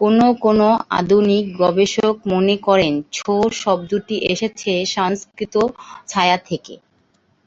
কোনো 0.00 0.26
কোনো 0.44 0.68
আধুনিক 0.98 1.44
গবেষক 1.60 2.14
মনে 2.32 2.54
করেন, 2.66 2.94
ছৌ 3.12 3.34
শব্দটি 3.56 4.16
এসেছে 4.32 4.72
সংস্কৃত 4.96 5.54
ছায়া 6.08 6.38
থেকে। 6.48 6.74